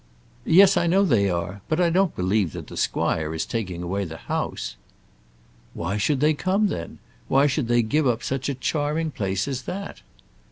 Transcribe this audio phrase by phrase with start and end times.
[0.47, 1.61] "Yes, I know they are.
[1.69, 4.75] But I don't believe that the squire is taking away the house."
[5.75, 6.97] "Why should they come then?
[7.27, 10.01] Why should they give up such a charming place as that?"